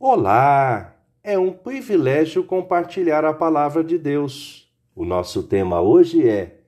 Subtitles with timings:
[0.00, 0.96] Olá!
[1.24, 4.72] É um privilégio compartilhar a palavra de Deus.
[4.94, 6.60] O nosso tema hoje é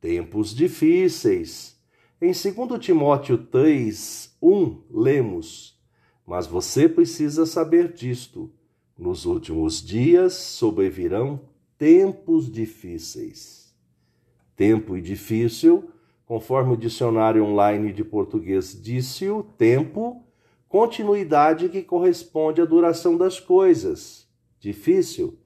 [0.00, 1.78] Tempos Difíceis.
[2.18, 5.78] Em 2 Timóteo 3, 1, lemos:
[6.26, 8.50] Mas você precisa saber disto.
[8.96, 11.40] Nos últimos dias sobrevirão
[11.76, 13.76] tempos difíceis.
[14.56, 15.90] Tempo e difícil,
[16.24, 20.24] conforme o dicionário online de português disse o tempo
[20.72, 24.26] continuidade que corresponde à duração das coisas.
[24.58, 25.38] Difícil,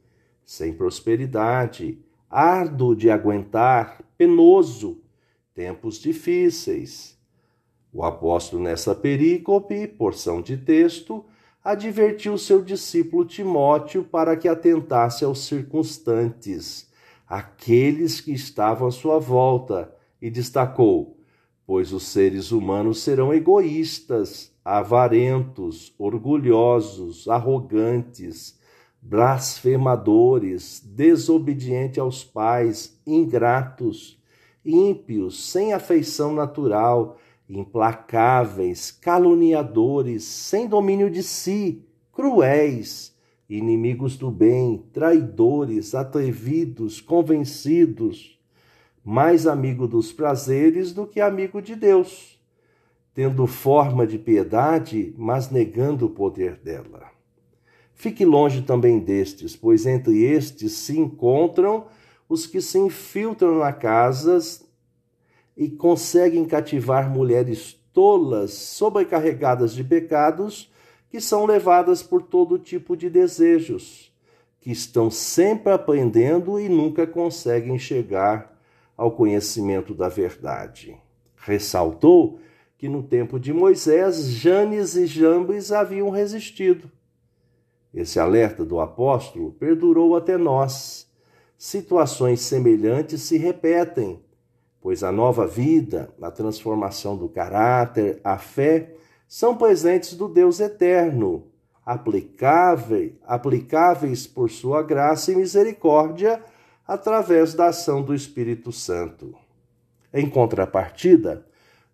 [0.44, 1.98] sem prosperidade,
[2.30, 5.02] árduo de aguentar, penoso,
[5.52, 7.18] tempos difíceis.
[7.92, 11.24] O apóstolo, nessa perícope, porção de texto,
[11.64, 16.88] advertiu seu discípulo Timóteo para que atentasse aos circunstantes,
[17.26, 21.18] aqueles que estavam à sua volta, e destacou:
[21.66, 28.58] pois os seres humanos serão egoístas, avarentos, orgulhosos, arrogantes,
[29.00, 34.20] blasfemadores, desobedientes aos pais, ingratos,
[34.64, 37.16] ímpios, sem afeição natural,
[37.48, 43.16] implacáveis, caluniadores, sem domínio de si, cruéis,
[43.48, 48.36] inimigos do bem, traidores, atrevidos, convencidos,
[49.04, 52.35] mais amigo dos prazeres do que amigo de Deus
[53.16, 57.10] tendo forma de piedade, mas negando o poder dela.
[57.94, 61.86] Fique longe também destes, pois entre estes se encontram
[62.28, 64.68] os que se infiltram na casas
[65.56, 70.70] e conseguem cativar mulheres tolas, sobrecarregadas de pecados,
[71.08, 74.12] que são levadas por todo tipo de desejos,
[74.60, 78.54] que estão sempre aprendendo e nunca conseguem chegar
[78.94, 80.94] ao conhecimento da verdade.
[81.34, 82.40] Ressaltou
[82.78, 86.90] que no tempo de Moisés, Janes e Jambres haviam resistido.
[87.92, 91.10] Esse alerta do apóstolo perdurou até nós.
[91.56, 94.20] Situações semelhantes se repetem,
[94.80, 98.94] pois a nova vida, a transformação do caráter, a fé,
[99.26, 101.46] são presentes do Deus eterno,
[101.84, 106.42] aplicáveis, aplicáveis por sua graça e misericórdia
[106.86, 109.34] através da ação do Espírito Santo.
[110.12, 111.46] Em contrapartida,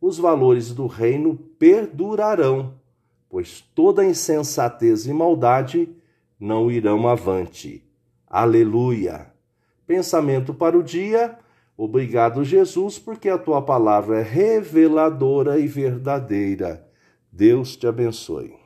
[0.03, 2.75] os valores do reino perdurarão,
[3.31, 5.89] pois toda insensatez e maldade
[6.41, 7.85] não irão avante.
[8.27, 9.33] Aleluia!
[9.87, 11.39] Pensamento para o dia.
[11.77, 16.85] Obrigado, Jesus, porque a tua palavra é reveladora e verdadeira.
[17.31, 18.57] Deus te abençoe.